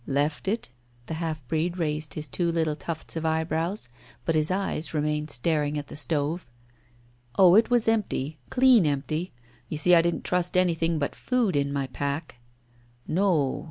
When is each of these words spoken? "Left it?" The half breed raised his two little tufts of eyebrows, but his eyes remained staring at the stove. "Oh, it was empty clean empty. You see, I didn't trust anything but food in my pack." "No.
"Left 0.07 0.47
it?" 0.47 0.69
The 1.05 1.13
half 1.13 1.47
breed 1.47 1.77
raised 1.77 2.15
his 2.15 2.27
two 2.27 2.51
little 2.51 2.75
tufts 2.75 3.15
of 3.15 3.23
eyebrows, 3.23 3.87
but 4.25 4.33
his 4.33 4.49
eyes 4.49 4.95
remained 4.95 5.29
staring 5.29 5.77
at 5.77 5.89
the 5.89 5.95
stove. 5.95 6.49
"Oh, 7.37 7.53
it 7.53 7.69
was 7.69 7.87
empty 7.87 8.39
clean 8.49 8.87
empty. 8.87 9.31
You 9.69 9.77
see, 9.77 9.93
I 9.93 10.01
didn't 10.01 10.23
trust 10.23 10.57
anything 10.57 10.97
but 10.97 11.13
food 11.13 11.55
in 11.55 11.71
my 11.71 11.85
pack." 11.85 12.37
"No. 13.07 13.59